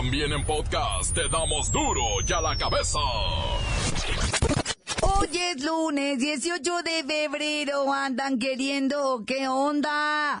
[0.00, 2.98] También en podcast te damos duro y a la cabeza.
[5.02, 10.40] Hoy es lunes 18 de febrero, andan queriendo, ¿qué onda?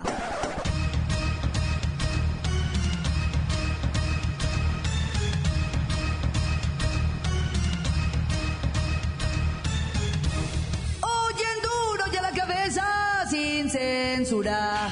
[11.02, 14.88] Oyen duro y a la cabeza, sin censura.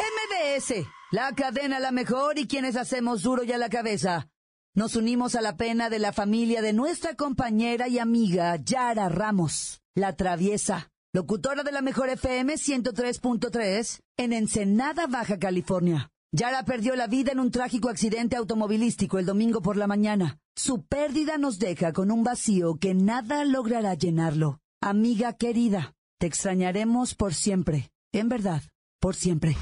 [0.00, 4.26] MBS, la cadena la mejor y quienes hacemos duro y a la cabeza.
[4.74, 9.80] Nos unimos a la pena de la familia de nuestra compañera y amiga Yara Ramos,
[9.94, 16.10] la traviesa, locutora de la mejor FM 103.3 en Ensenada, Baja California.
[16.32, 20.40] Yara perdió la vida en un trágico accidente automovilístico el domingo por la mañana.
[20.56, 24.58] Su pérdida nos deja con un vacío que nada logrará llenarlo.
[24.82, 27.92] Amiga querida, te extrañaremos por siempre.
[28.10, 28.64] En verdad,
[28.98, 29.56] por siempre.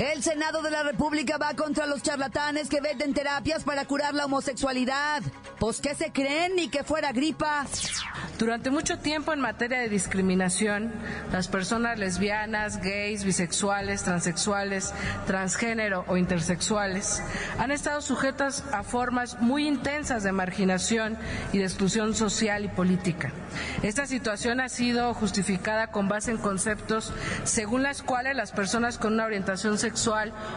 [0.00, 4.24] El Senado de la República va contra los charlatanes que venden terapias para curar la
[4.24, 5.22] homosexualidad.
[5.58, 7.66] Pues qué se creen ni que fuera gripa.
[8.38, 10.90] Durante mucho tiempo en materia de discriminación,
[11.30, 14.94] las personas lesbianas, gays, bisexuales, transexuales,
[15.26, 17.22] transgénero o intersexuales
[17.58, 21.18] han estado sujetas a formas muy intensas de marginación
[21.52, 23.32] y de exclusión social y política.
[23.82, 27.12] Esta situación ha sido justificada con base en conceptos
[27.44, 29.89] según las cuales las personas con una orientación sexual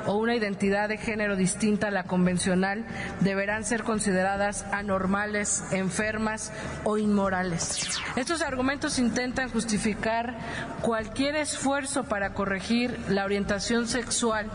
[0.05, 2.85] o una identidad de género distinta a la convencional
[3.21, 6.51] deberán ser consideradas anormales, enfermas
[6.83, 8.01] o inmorales.
[8.15, 10.35] Estos argumentos intentan justificar
[10.81, 14.49] cualquier esfuerzo para corregir la orientación sexual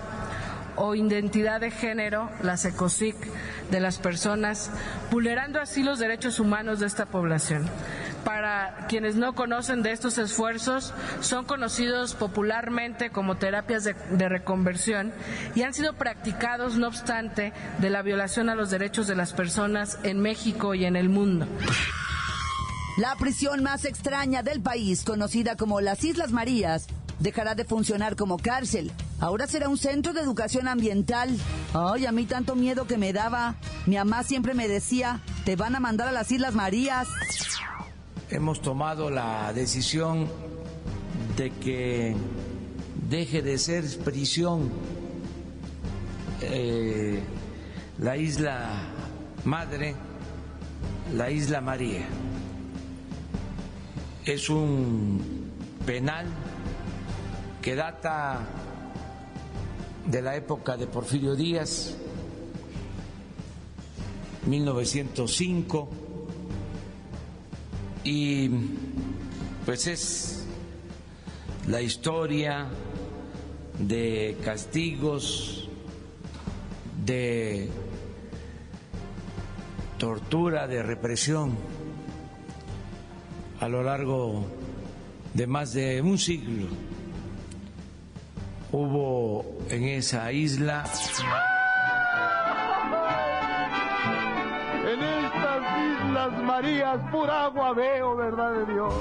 [0.76, 3.16] o identidad de género, la SECOSIC,
[3.70, 4.70] de las personas,
[5.10, 7.68] vulnerando así los derechos humanos de esta población.
[8.24, 15.12] Para quienes no conocen de estos esfuerzos, son conocidos popularmente como terapias de, reconversión
[15.54, 19.98] y han sido practicados, no obstante, de la violación a los derechos de las personas
[20.02, 21.46] en México y en el mundo.
[22.98, 26.88] La prisión más extraña del país, conocida como las Islas Marías,
[27.20, 28.90] dejará de funcionar como cárcel.
[29.20, 31.36] Ahora será un centro de educación ambiental.
[31.74, 33.56] Ay, a mí tanto miedo que me daba.
[33.86, 37.08] Mi mamá siempre me decía, te van a mandar a las Islas Marías.
[38.30, 40.28] Hemos tomado la decisión
[41.34, 42.14] de que
[43.08, 44.70] deje de ser prisión
[46.42, 47.22] eh,
[47.98, 48.82] la isla
[49.44, 49.94] madre,
[51.16, 52.06] la isla María.
[54.26, 55.50] Es un
[55.86, 56.26] penal
[57.62, 58.46] que data
[60.04, 61.96] de la época de Porfirio Díaz,
[64.44, 66.07] 1905,
[68.08, 68.50] y
[69.66, 70.46] pues es
[71.66, 72.66] la historia
[73.78, 75.68] de castigos,
[77.04, 77.68] de
[79.98, 81.54] tortura, de represión
[83.60, 84.46] a lo largo
[85.34, 86.66] de más de un siglo.
[88.72, 90.84] Hubo en esa isla.
[96.28, 98.94] Islas Marías, pura agua veo, verdad de Dios.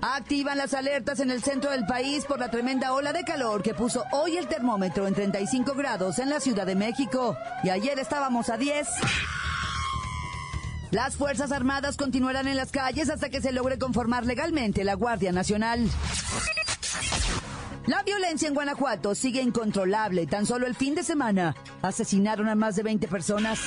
[0.00, 3.74] Activan las alertas en el centro del país por la tremenda ola de calor que
[3.74, 7.36] puso hoy el termómetro en 35 grados en la Ciudad de México.
[7.64, 8.88] Y ayer estábamos a 10.
[10.92, 15.32] Las Fuerzas Armadas continuarán en las calles hasta que se logre conformar legalmente la Guardia
[15.32, 15.88] Nacional.
[17.86, 20.26] La violencia en Guanajuato sigue incontrolable.
[20.26, 23.58] Tan solo el fin de semana asesinaron a más de 20 personas.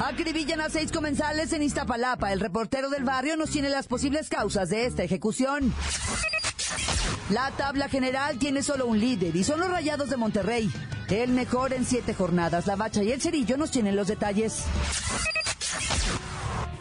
[0.00, 2.32] Acribillan a seis comensales en Iztapalapa.
[2.32, 5.74] El reportero del barrio nos tiene las posibles causas de esta ejecución.
[7.28, 10.70] La tabla general tiene solo un líder y son los Rayados de Monterrey.
[11.10, 12.66] El mejor en siete jornadas.
[12.66, 14.64] La Bacha y el Cerillo nos tienen los detalles.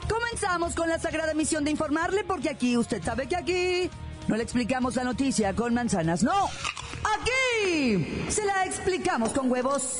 [0.07, 3.89] Comenzamos con la sagrada misión de informarle porque aquí, usted sabe que aquí
[4.27, 6.49] no le explicamos la noticia con manzanas, no.
[7.19, 9.99] Aquí se la explicamos con huevos.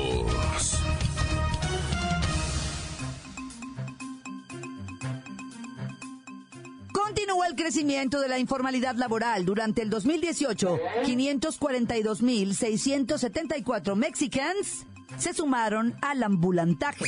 [7.51, 9.45] El crecimiento de la informalidad laboral.
[9.45, 14.85] Durante el 2018, 542.674 mexicanos
[15.17, 17.03] se sumaron al ambulantaje.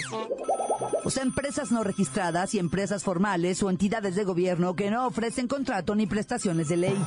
[1.05, 5.47] O sea, empresas no registradas y empresas formales o entidades de gobierno que no ofrecen
[5.47, 6.97] contrato ni prestaciones de ley.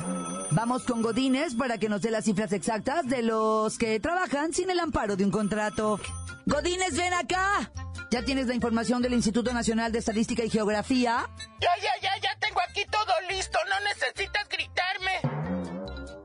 [0.51, 4.71] Vamos con Godínez para que nos dé las cifras exactas de los que trabajan sin
[4.71, 5.99] el amparo de un contrato.
[6.47, 7.71] Godínez, ven acá.
[8.09, 11.29] ¿Ya tienes la información del Instituto Nacional de Estadística y Geografía?
[11.59, 13.59] Ya, ya, ya tengo aquí todo listo.
[13.69, 15.21] No necesitas gritarme.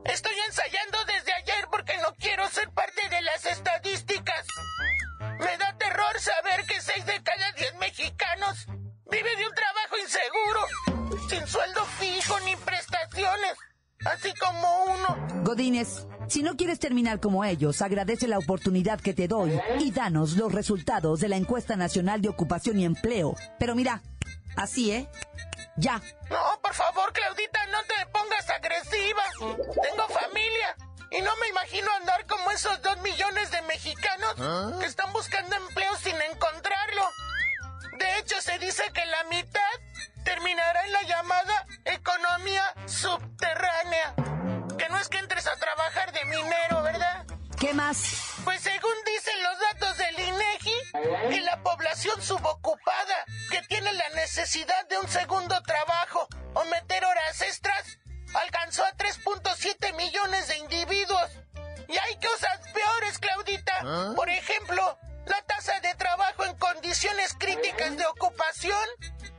[0.05, 4.45] Estoy ensayando desde ayer porque no quiero ser parte de las estadísticas.
[5.39, 8.65] Me da terror saber que seis de cada diez mexicanos
[9.09, 13.53] vive de un trabajo inseguro, sin sueldo fijo ni prestaciones,
[14.05, 15.43] así como uno.
[15.43, 20.33] Godínez, si no quieres terminar como ellos, agradece la oportunidad que te doy y danos
[20.33, 23.35] los resultados de la encuesta nacional de ocupación y empleo.
[23.59, 24.01] Pero mira,
[24.55, 25.09] así, ¿eh?
[25.75, 26.01] Ya.
[26.29, 29.23] No, por favor, Claudita, no te pongas agresiva.
[29.39, 30.75] Tengo familia.
[31.11, 34.35] Y no me imagino andar como esos dos millones de mexicanos
[34.79, 37.09] que están buscando empleo sin encontrarlo.
[37.99, 39.61] De hecho, se dice que la mitad
[40.23, 44.15] terminará en la llamada economía subterránea.
[44.77, 47.25] Que no es que entres a trabajar de minero, ¿verdad?
[47.59, 48.33] ¿Qué más?
[48.43, 54.87] Pues según dicen los datos del INEGI, que la población subocupada que tiene la necesidad
[54.89, 57.97] de un segundo trabajo o meter horas extras
[58.35, 61.31] alcanzó a 3.7 millones de individuos.
[61.87, 64.13] Y hay cosas peores, Claudita.
[64.15, 68.87] Por ejemplo, la tasa de trabajo en condiciones críticas de ocupación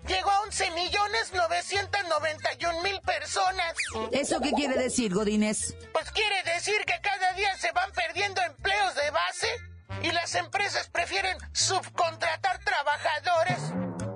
[0.06, 3.74] llegó a 11 millones 991 mil personas.
[4.10, 5.74] ¿Eso qué quiere decir, Godínez?
[5.92, 10.88] Pues quiere decir que cada día se van perdiendo empleos de base y las empresas
[10.88, 13.58] prefieren subcontratar trabajadores.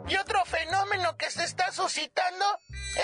[0.09, 2.45] Y otro fenómeno que se está suscitando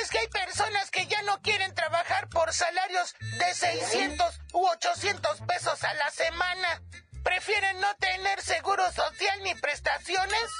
[0.00, 5.40] es que hay personas que ya no quieren trabajar por salarios de 600 u 800
[5.42, 6.82] pesos a la semana.
[7.22, 10.50] Prefieren no tener seguro social ni prestaciones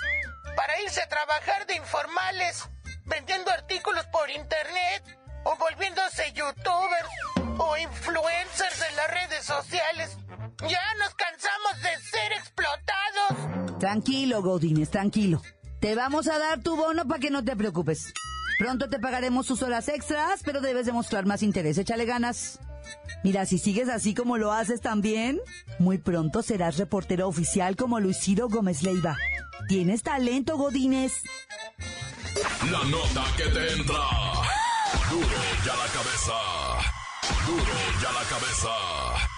[0.57, 2.65] para irse a trabajar de informales,
[3.05, 5.03] vendiendo artículos por internet
[5.45, 7.09] o volviéndose youtubers
[7.59, 10.17] o influencers en las redes sociales.
[10.67, 11.14] Ya nos
[13.85, 15.43] Tranquilo, Godínez, tranquilo.
[15.79, 18.15] Te vamos a dar tu bono para que no te preocupes.
[18.59, 21.77] Pronto te pagaremos tus horas extras, pero debes demostrar más interés.
[21.77, 22.61] Échale ganas.
[23.23, 25.39] Mira, si sigues así como lo haces también,
[25.79, 29.19] muy pronto serás reportero oficial como Luisiro Gómez Leiva.
[29.69, 31.21] Tienes talento, Godínez.
[32.71, 34.03] La nota que te entra.
[35.11, 35.29] Duro
[35.67, 36.33] ya la cabeza.
[37.47, 39.34] Duro ya la cabeza.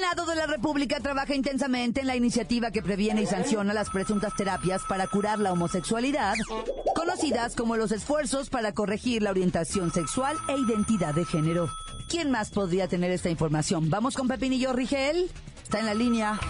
[0.00, 3.90] El Senado de la República trabaja intensamente en la iniciativa que previene y sanciona las
[3.90, 6.36] presuntas terapias para curar la homosexualidad,
[6.94, 11.68] conocidas como los esfuerzos para corregir la orientación sexual e identidad de género.
[12.08, 13.90] ¿Quién más podría tener esta información?
[13.90, 15.30] Vamos con Pepinillo Rigel.
[15.62, 16.40] Está en la línea.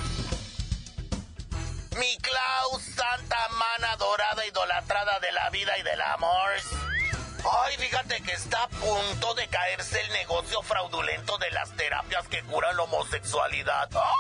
[1.99, 6.51] Mi Klaus, santa mana dorada, idolatrada de la vida y del amor.
[7.45, 12.43] Ay, fíjate que está a punto de caerse el negocio fraudulento de las terapias que
[12.43, 13.89] curan la homosexualidad.
[13.95, 14.15] ¡Ah!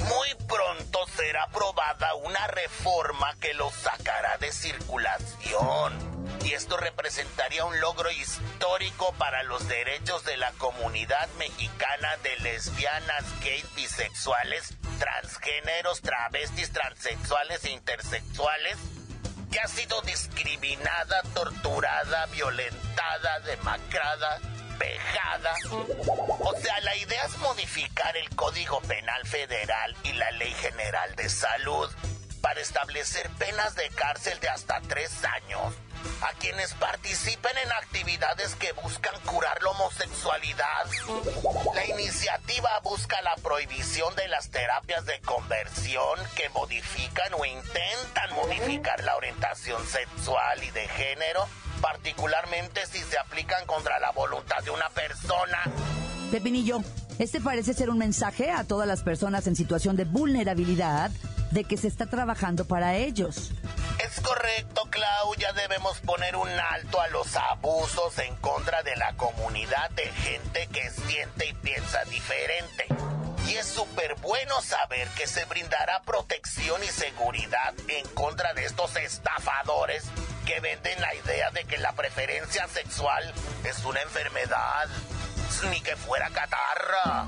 [0.00, 6.18] Muy pronto será aprobada una reforma que lo sacará de circulación.
[6.44, 13.24] Y esto representaría un logro histórico para los derechos de la comunidad mexicana de lesbianas,
[13.40, 18.78] gays, bisexuales, transgéneros, travestis, transexuales e intersexuales
[19.50, 24.40] que ha sido discriminada, torturada, violentada, demacrada,
[24.78, 25.54] vejada.
[26.40, 31.28] O sea, la idea es modificar el Código Penal Federal y la Ley General de
[31.28, 31.88] Salud
[32.48, 35.74] para establecer penas de cárcel de hasta tres años
[36.22, 40.86] a quienes participen en actividades que buscan curar la homosexualidad.
[41.74, 49.04] La iniciativa busca la prohibición de las terapias de conversión que modifican o intentan modificar
[49.04, 51.46] la orientación sexual y de género,
[51.82, 55.58] particularmente si se aplican contra la voluntad de una persona.
[56.30, 56.80] Pepinillo,
[57.18, 61.10] este parece ser un mensaje a todas las personas en situación de vulnerabilidad
[61.50, 63.52] de que se está trabajando para ellos.
[63.98, 69.14] Es correcto, Clau, ya debemos poner un alto a los abusos en contra de la
[69.14, 72.86] comunidad de gente que siente y piensa diferente.
[73.48, 78.94] Y es súper bueno saber que se brindará protección y seguridad en contra de estos
[78.96, 80.04] estafadores
[80.46, 83.32] que venden la idea de que la preferencia sexual
[83.64, 84.88] es una enfermedad,
[85.70, 87.26] ni que fuera catarra.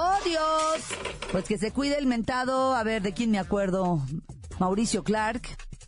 [0.00, 0.84] ¡Oh, Dios!
[1.32, 4.00] Pues que se cuide el mentado, a ver, ¿de quién me acuerdo?
[4.60, 5.42] Mauricio Clark.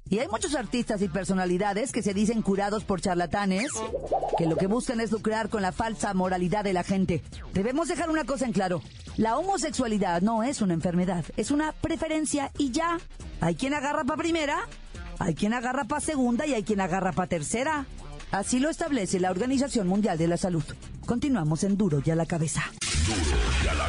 [0.09, 3.71] Y hay muchos artistas y personalidades que se dicen curados por charlatanes,
[4.37, 7.23] que lo que buscan es lucrar con la falsa moralidad de la gente.
[7.55, 8.83] Debemos dejar una cosa en claro.
[9.17, 12.99] La homosexualidad no es una enfermedad, es una preferencia y ya.
[13.41, 14.59] Hay quien agarra para primera,
[15.21, 17.87] hay quien agarra para segunda y hay quien agarra para tercera.
[18.33, 20.65] Así lo establece la Organización Mundial de la Salud.
[21.07, 22.73] Continuamos en Duro y a la cabeza.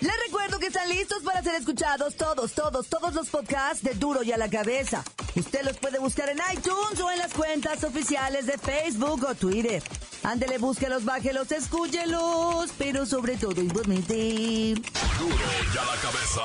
[0.00, 4.22] Les recuerdo que están listos para ser escuchados todos, todos, todos los podcasts de Duro
[4.22, 5.02] y a la cabeza.
[5.34, 9.82] Usted los puede buscar en iTunes o en las cuentas oficiales de Facebook o Twitter.
[10.22, 14.74] Ándele, búsquelos, bájelos, escúchelos, pero sobre todo importante.
[15.18, 15.34] Duro
[15.74, 16.42] y a la cabeza.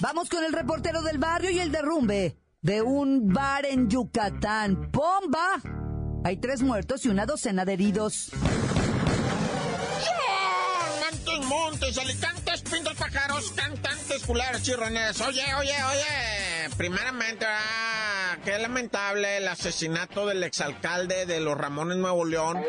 [0.00, 4.90] Vamos con el reportero del barrio y el derrumbe de un bar en Yucatán.
[4.90, 5.60] ¡Bomba!
[6.24, 8.32] Hay tres muertos y una docena de heridos.
[11.54, 15.20] Montes, alicantes, pintos, pájaros, cantantes, culeros, chirrones.
[15.20, 16.70] Oye, oye, oye.
[16.76, 22.60] Primeramente, ah, qué lamentable el asesinato del exalcalde de los Ramones Nuevo León.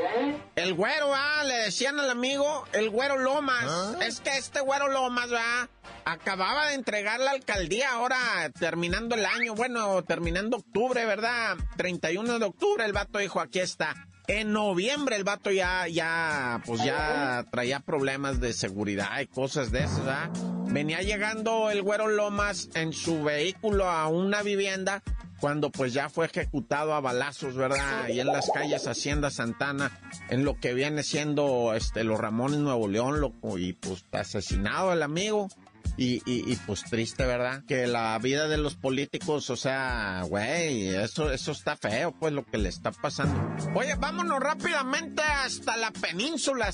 [0.55, 3.97] El güero, ah, le decían al amigo, el güero Lomas.
[4.01, 5.67] Es que este güero Lomas, ah,
[6.05, 11.57] acababa de entregar la alcaldía ahora terminando el año, bueno, terminando octubre, ¿verdad?
[11.77, 13.95] 31 de octubre el vato dijo, aquí está.
[14.27, 19.83] En noviembre el vato ya, ya, pues ya traía problemas de seguridad y cosas de
[19.83, 20.29] esas, ¿verdad?
[20.67, 25.03] Venía llegando el güero Lomas en su vehículo a una vivienda
[25.39, 28.07] cuando pues ya fue ejecutado a balazos, ¿verdad?
[28.09, 29.91] Y en las calles Hacienda Santana,
[30.29, 35.03] en lo que viene siendo este los Ramones Nuevo León, loco, y pues asesinado el
[35.03, 35.49] amigo.
[35.97, 37.63] Y, y, y, pues triste, ¿verdad?
[37.67, 42.45] Que la vida de los políticos, o sea, güey, eso, eso está feo, pues lo
[42.45, 43.55] que le está pasando.
[43.73, 46.71] Oye, vámonos rápidamente hasta la península.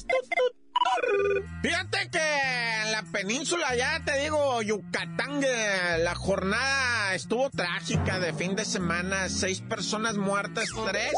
[1.62, 5.42] Fíjate que en la península, ya te digo, Yucatán,
[6.00, 9.30] la jornada estuvo trágica de fin de semana.
[9.30, 11.14] Seis personas muertas, tres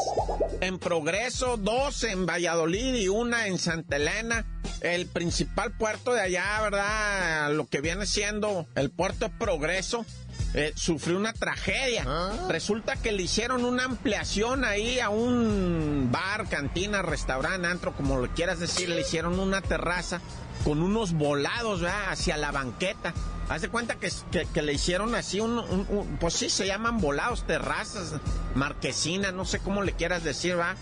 [0.60, 4.46] en progreso, dos en Valladolid y una en Santa Elena.
[4.84, 7.50] El principal puerto de allá, ¿verdad?
[7.54, 10.04] Lo que viene siendo el puerto de Progreso.
[10.52, 12.04] Eh, sufrió una tragedia.
[12.48, 18.28] Resulta que le hicieron una ampliación ahí a un bar, cantina, restaurante, antro, como lo
[18.34, 20.20] quieras decir, le hicieron una terraza
[20.64, 22.10] con unos volados ¿verdad?
[22.10, 23.14] hacia la banqueta.
[23.48, 26.66] Haz de cuenta que, que, que, le hicieron así un, un, un, pues sí, se
[26.66, 28.14] llaman volados, terrazas,
[28.54, 30.76] marquesina, no sé cómo le quieras decir, va.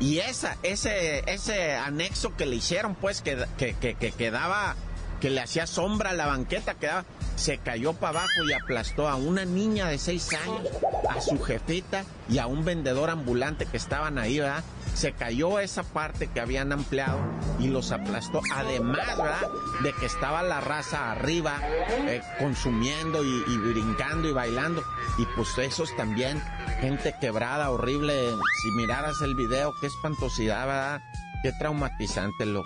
[0.00, 4.76] Y esa, ese, ese anexo que le hicieron, pues, que, que, que, que quedaba,
[5.20, 7.04] que le hacía sombra a la banqueta, quedaba,
[7.38, 10.68] se cayó para abajo y aplastó a una niña de seis años,
[11.08, 14.64] a su jefita y a un vendedor ambulante que estaban ahí, ¿verdad?
[14.94, 17.20] Se cayó esa parte que habían ampliado
[17.60, 18.40] y los aplastó.
[18.52, 19.48] Además, ¿verdad?
[19.82, 24.82] De que estaba la raza arriba eh, consumiendo y, y, brincando y bailando.
[25.18, 26.42] Y pues esos también,
[26.80, 28.30] gente quebrada, horrible.
[28.62, 31.02] Si miraras el video, qué espantosidad, ¿verdad?
[31.42, 32.64] Qué traumatizante, lo.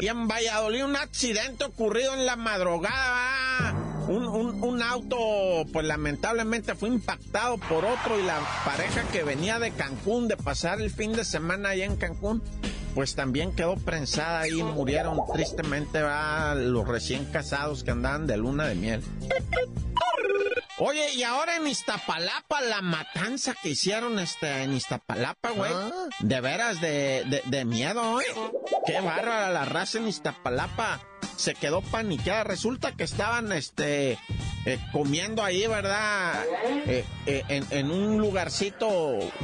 [0.00, 3.74] Y en Valladolid un accidente ocurrido en la madrugada.
[4.08, 5.16] Un, un, un, auto,
[5.72, 10.80] pues lamentablemente fue impactado por otro y la pareja que venía de Cancún, de pasar
[10.80, 12.40] el fin de semana allá en Cancún,
[12.94, 16.00] pues también quedó prensada y murieron tristemente
[16.54, 19.02] los recién casados que andaban de luna de miel.
[20.78, 25.72] Oye, y ahora en Iztapalapa, la matanza que hicieron este, en Iztapalapa, güey.
[25.72, 25.90] ¿Ah?
[26.20, 28.24] De veras, de, de, de miedo, ¿eh?
[28.86, 31.00] Qué bárbara la raza en Iztapalapa.
[31.36, 32.44] Se quedó paniqueada.
[32.44, 34.18] Resulta que estaban, este,
[34.66, 36.44] eh, comiendo ahí, ¿verdad?
[36.86, 38.88] Eh, eh, en, en, un lugarcito,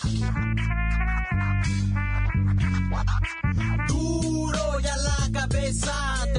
[3.87, 6.20] Duro y a la cabeza,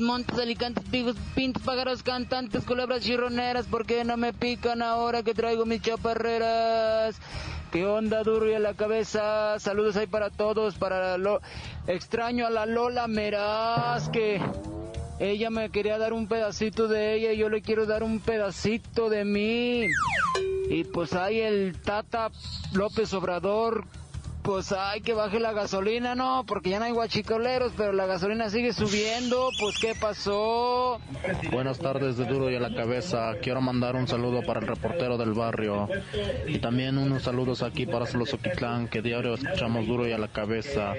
[0.00, 5.34] Montes, alicantes, pigos, pintos, pájaros, cantantes, culebras chirroneras, ¿por qué no me pican ahora que
[5.34, 7.16] traigo mis chaparreras?
[7.72, 9.58] ¿Qué onda, duro y la cabeza?
[9.58, 11.40] Saludos ahí para todos, para lo
[11.86, 14.40] extraño a la Lola Meraz, que
[15.18, 19.10] ella me quería dar un pedacito de ella y yo le quiero dar un pedacito
[19.10, 19.86] de mí.
[20.68, 22.30] Y pues ahí el Tata
[22.72, 23.84] López Obrador
[24.46, 28.48] pues hay que baje la gasolina, no, porque ya no hay guachicoleros, pero la gasolina
[28.48, 31.00] sigue subiendo, pues ¿qué pasó?
[31.50, 35.18] Buenas tardes de Duro y a la Cabeza, quiero mandar un saludo para el reportero
[35.18, 35.88] del barrio.
[36.46, 40.94] Y también unos saludos aquí para Solosoquitlán, que diario escuchamos Duro y a la Cabeza,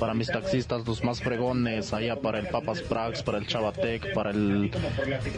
[0.00, 4.30] para mis taxistas los más fregones, allá para el Papas Prax, para el Chavatec, para
[4.30, 4.72] el,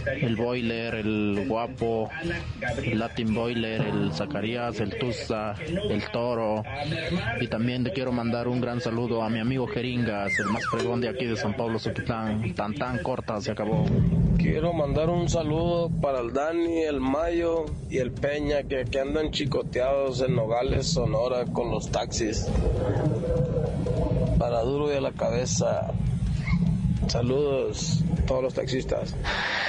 [0.07, 2.09] el Boiler, el Guapo,
[2.83, 5.55] el Latin Boiler, el Zacarías, el Tusa,
[5.91, 6.65] el Toro,
[7.41, 11.01] y también te quiero mandar un gran saludo a mi amigo Jeringas, el más fregón
[11.01, 12.55] de aquí de San Pablo Soquitlán.
[12.55, 13.85] Tan tan corta se acabó.
[14.39, 19.31] Quiero mandar un saludo para el Dani, el Mayo y el Peña que, que andan
[19.31, 22.49] chicoteados en Nogales, Sonora con los taxis.
[24.39, 25.93] Para duro y a la cabeza.
[27.09, 29.15] Saludos a todos los taxistas.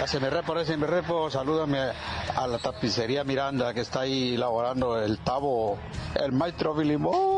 [0.06, 5.02] Se me repo, se me repo, salúdame a la tapicería Miranda que está ahí elaborando
[5.02, 5.78] el tabo,
[6.22, 7.35] el maestro Filimón,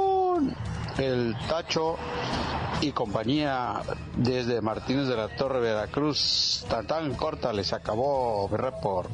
[0.97, 1.97] el Tacho
[2.81, 3.81] y compañía
[4.15, 6.65] desde Martínez de la Torre, Veracruz.
[6.69, 9.09] Tan tan corta les acabó mi report.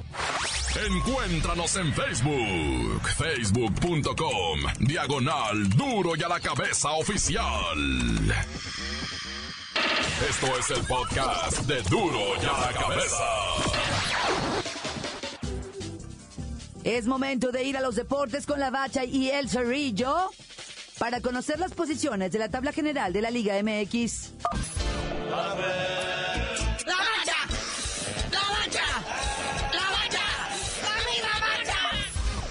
[0.75, 7.77] Encuéntranos en Facebook, facebook.com, diagonal duro y a la cabeza oficial.
[10.29, 13.23] Esto es el podcast de Duro y a la Cabeza.
[16.83, 20.29] Es momento de ir a los deportes con la Bacha y el Cerrillo
[20.97, 24.31] para conocer las posiciones de la tabla general de la Liga MX.
[25.29, 27.37] ¡La bacha!
[28.31, 28.85] ¡La bacha!
[29.71, 30.25] ¡La bacha!
[31.21, 31.83] ¡La bacha!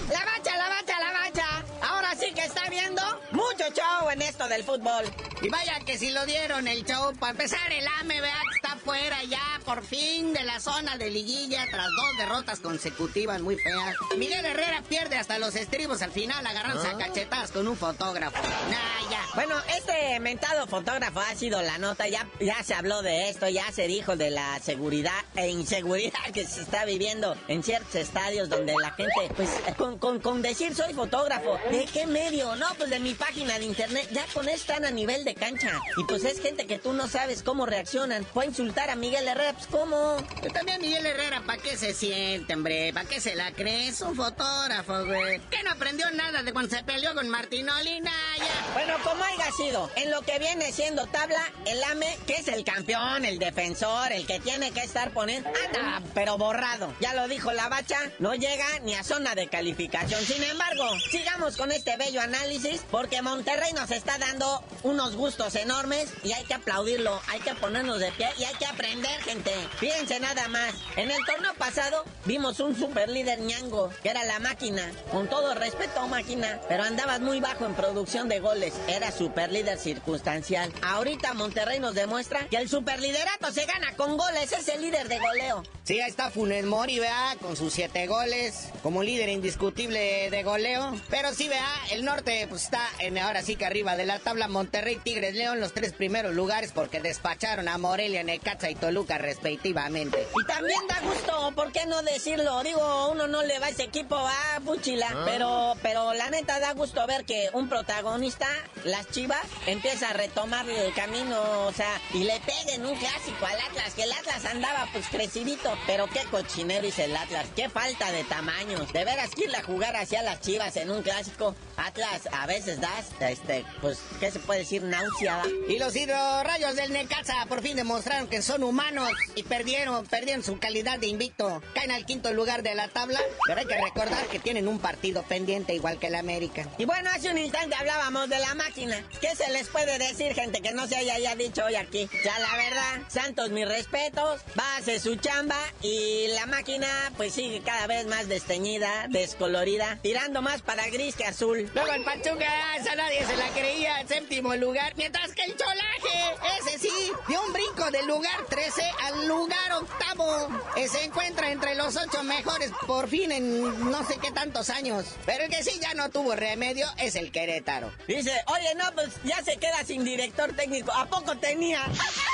[0.09, 1.65] La bacha, la bacha, la bacha.
[1.83, 5.05] Ahora sí que está viendo mucho show en esto del fútbol.
[5.41, 7.13] Y vaya que si lo dieron el show.
[7.19, 11.87] Para empezar, el AME, está fuera ya, por fin, de la zona de liguilla tras
[11.87, 13.97] dos derrotas consecutivas muy feas.
[14.17, 18.43] Miguel Herrera pierde hasta los estribos al final, agarrándose a cachetadas con un fotógrafo.
[18.43, 19.21] Nah, ya.
[19.35, 23.71] Bueno, este mentado fotógrafo ha sido la nota, ya, ya se habló de esto, ya
[23.73, 28.75] se dijo de la seguridad e inseguridad que se está viviendo en ciertos estadios donde
[28.75, 32.57] la gente, pues, con, con, con decir soy fotógrafo, ¿de qué medio?
[32.57, 35.81] No, pues de mi página de internet, ya con eso están a nivel de cancha.
[35.97, 38.25] Y pues es gente que tú no sabes cómo reaccionan.
[38.25, 40.17] Fue a insultar a Miguel Herrera, pues ¿cómo?
[40.41, 42.91] Pero también Miguel Herrera, ¿para qué se siente, hombre?
[42.95, 43.89] ¿Para qué se la cree?
[43.89, 45.41] Es un fotógrafo, güey.
[45.51, 48.53] Que no aprendió nada de cuando se peleó con Martinoli, Naya.
[48.73, 52.65] Bueno, como haya sido, en lo que viene siendo tabla, el AME, que es el
[52.65, 56.95] campeón, el defensor, el que tiene que estar poniendo, anda, pero borrado.
[57.01, 60.23] Ya lo dijo la bacha, no llega ni a zona de calificación.
[60.25, 66.09] Sin embargo, sigamos con este bello análisis, porque Monterrey nos está dando unos gustos enormes
[66.23, 69.53] y hay que aplaudirlo, hay que ponernos de pie y hay que aprender, gente.
[69.79, 74.39] Fíjense nada más, en el torneo pasado vimos un super líder ñango, que era la
[74.39, 74.91] máquina.
[75.11, 78.75] Con todo respeto, máquina, pero andabas muy bajo en producción de goles.
[78.89, 80.73] Era super líder circunstancial.
[80.83, 85.09] Ahorita Monterrey nos demuestra que el super liderato se gana con goles, es el líder
[85.09, 85.63] de goleo.
[85.85, 90.95] Sí, ahí está Funes Mori, vea, con sus siete goles, como líder indiscutible de goleo.
[91.11, 94.47] Pero sí, vea, el norte pues está en ahora sí que arriba de la tabla
[94.47, 100.25] Monterrey, Tigres, León, los tres primeros lugares porque despacharon a Morelia, Necaxa y Toluca respectivamente.
[100.41, 102.63] Y también da gusto, ¿por qué no decirlo?
[102.63, 105.09] Digo, uno no le va a ese equipo, ah, puchila.
[105.25, 108.47] Pero, pero la neta da gusto ver que un protagonista,
[108.85, 113.59] las Chivas, empieza a retomar el camino, o sea, y le peguen un clásico al
[113.59, 115.72] Atlas, que el Atlas andaba pues crecidito.
[115.87, 117.47] Pero qué cochinero hizo el Atlas.
[117.55, 118.93] Qué falta de tamaños.
[118.93, 121.55] De veras que irle a jugar hacia las chivas en un clásico.
[121.77, 124.83] Atlas a veces das, este, pues, ¿qué se puede decir?
[124.83, 125.43] Náusea.
[125.69, 130.59] Y los hidrorrayos del Necaxa por fin demostraron que son humanos y perdieron, perdieron su
[130.59, 131.63] calidad de invicto.
[131.75, 135.23] Caen al quinto lugar de la tabla, pero hay que recordar que tienen un partido
[135.23, 136.69] pendiente igual que el América.
[136.79, 139.03] Y bueno, hace un instante hablábamos de la máquina.
[139.21, 142.09] ¿Qué se les puede decir, gente, que no se haya dicho hoy aquí?
[142.25, 147.35] Ya la verdad, Santos, mis respetos, va a hacer su chamba y la máquina pues
[147.35, 151.71] sigue cada vez más desteñida, descolorida, tirando más para gris que azul.
[151.75, 156.37] Luego el Pachuca, esa nadie se la creía, en séptimo lugar, mientras que el Cholaje,
[156.61, 160.49] ese sí, dio un brinco del lugar 13 al lugar octavo.
[160.89, 165.07] Se encuentra entre los ocho mejores por fin en no sé qué tantos años.
[165.25, 167.93] Pero el que sí ya no tuvo remedio es el Querétaro.
[168.07, 170.93] Dice, oye, no, pues ya se queda sin director técnico.
[170.93, 171.85] ¿A poco tenía?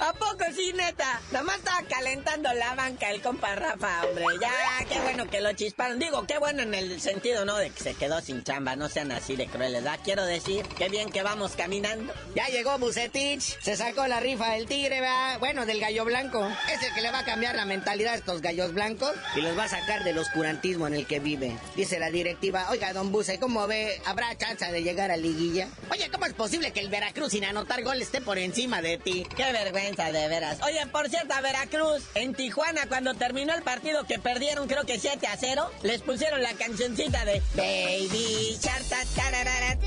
[0.00, 1.20] ¿A poco sí, neta?
[1.30, 4.24] Nomás estaba calentando la banca el compa Rafa, hombre.
[4.40, 5.98] Ya, qué bueno que lo chisparon.
[5.98, 7.56] Digo, qué bueno en el sentido, ¿no?
[7.56, 8.74] De que se quedó sin chamba.
[8.74, 10.00] No sean así de crueles, ¿verdad?
[10.02, 12.12] Quiero decir, qué bien que vamos caminando.
[12.34, 13.60] Ya llegó Bucetich.
[13.60, 15.38] Se sacó la rifa del tigre, ¿verdad?
[15.38, 16.48] Bueno, del gallo blanco.
[16.72, 19.56] Es el que le va a cambiar la mentalidad a estos gallos blancos y los
[19.56, 21.56] va a sacar del oscurantismo en el que vive.
[21.76, 24.00] Dice la directiva, oiga, don Buce, ¿cómo ve?
[24.06, 25.68] ¿Habrá chance de llegar a liguilla?
[25.90, 29.26] Oye, ¿cómo es posible que el Veracruz sin anotar gol esté por encima de ti?
[29.36, 30.58] Qué vergüenza, de veras.
[30.62, 34.98] Oye, por cierto, a Veracruz, en Tijuana, cuando terminó el partido que perdieron, creo que
[34.98, 38.84] 7 a 0, les pusieron la cancioncita de Baby Shark,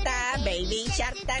[0.04, 1.36] ta, Baby Shark, ta,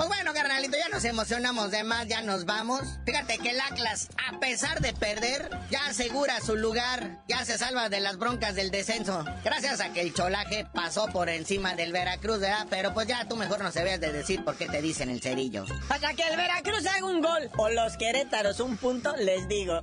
[0.00, 2.80] Pues bueno, carnalito, ya nos emocionamos de más, ya nos vamos.
[3.04, 7.90] Fíjate que el Atlas, a pesar de perder, ya asegura su lugar, ya se salva
[7.90, 9.26] de las broncas del descenso.
[9.44, 12.66] Gracias a que el cholaje pasó por encima del Veracruz, ¿verdad?
[12.70, 15.20] Pero pues ya tú mejor no se veas de decir por qué te dicen el
[15.20, 15.66] cerillo.
[15.90, 19.82] Hasta que el Veracruz haga un gol o los querétaros un punto, les digo.